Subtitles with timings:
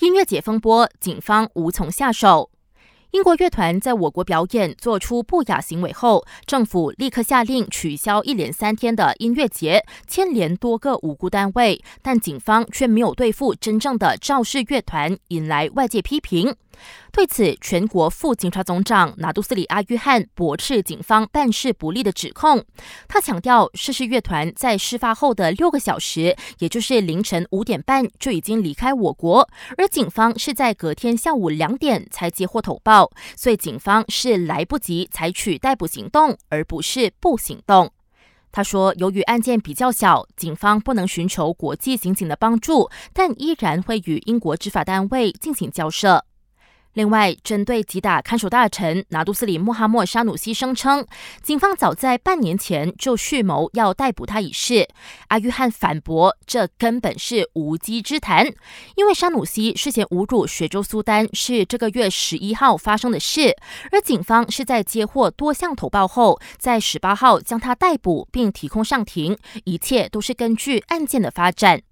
[0.00, 2.50] 音乐节风波，警方无从下手。
[3.12, 16.54] 英国乐团在我国表演做出不雅行为后，政府立刻下令取消一连三天的音乐节，牵连多个无辜单位，但警方却没有对付真正的肇事乐团，引来外界批评。
[17.12, 22.64] 对此，全国副警察总长拿杜斯里阿约翰驳斥警方办事不力的指控。
[23.08, 37.90] 他强调，涉事乐团在事发后的六个小时，也就是凌晨五点半就已经离开我国，而警方是在隔天下午两点才接获投报，所以警方是来不及采取逮捕行动，而不是不行动。
[38.52, 46.24] 他说，由于案件比较小，警方不能寻求国际刑警的帮助，但依然会与英国执法单位进行交涉。
[46.96, 51.06] 另外，针对击打看守大臣拿杜斯里穆哈默沙努西声称，
[51.42, 54.88] 警方早在半年前就蓄谋要逮捕他一事，
[55.28, 58.46] 阿约翰反驳这根本是无稽之谈。
[58.94, 63.54] 因为沙努西涉嫌侮辱雪州苏丹是这个月十一号发生的事，
[63.92, 71.82] 而警方是在接获多项投报后，在十八号将他逮捕并提控上庭，一切都是根据案件的发展。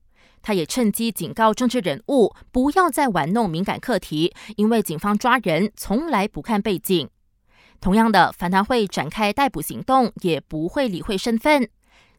[0.45, 7.09] 他也趁机警告政治人物不要再玩弄敏感课题，因为警方抓人从来不看背景。
[7.81, 11.69] 同样的，反弹会展开逮捕行动，也不会理会身份。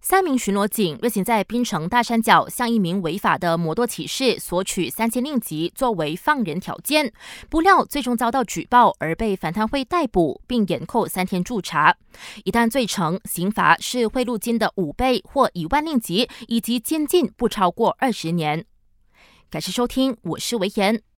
[0.07, 7.11] 三名巡逻警日前在槟城大山脚向一名违法的摩托骑士索取三千令吉作为放人条件，
[7.49, 11.97] 不料最终遭到举报而被反贪会逮捕，并延扣三天驻查。
[12.43, 18.63] 一旦罪成，刑罚是贿赂金的五倍或一万令吉，以及监禁不超过二十年。
[19.49, 21.01] 感谢收听，我是维言。